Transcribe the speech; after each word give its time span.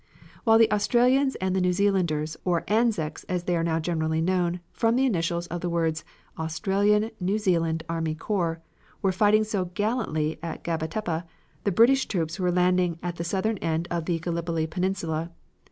While 0.45 0.57
the 0.57 0.71
Australians 0.71 1.35
and 1.35 1.55
New 1.61 1.73
Zealanders, 1.73 2.35
or 2.43 2.63
Anzacs 2.67 3.23
as 3.25 3.43
they 3.43 3.55
are 3.55 3.63
now 3.63 3.79
generally 3.79 4.19
known 4.19 4.59
from 4.71 4.95
the 4.95 5.05
initials 5.05 5.45
of 5.45 5.61
the 5.61 5.69
words 5.69 6.03
Australian 6.39 7.11
New 7.19 7.37
Zealand 7.37 7.83
Army 7.87 8.15
Corps, 8.15 8.63
were 9.03 9.11
fighting 9.11 9.43
so 9.43 9.65
gallantly 9.65 10.39
at 10.41 10.63
Gaba 10.63 10.87
Tepe, 10.87 11.21
the 11.65 11.71
British 11.71 12.07
troops 12.07 12.39
were 12.39 12.51
landing 12.51 12.97
at 13.03 13.17
the 13.17 13.23
southern 13.23 13.59
end 13.59 13.87
of 13.91 14.05
the 14.05 14.17
Gallipoli 14.17 14.65
Peninsula. 14.65 15.29